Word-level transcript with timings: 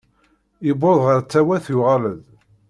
Yewweḍ 0.65 0.97
ɣer 1.05 1.19
Tawat 1.31 1.65
yuɣal-d. 1.71 2.23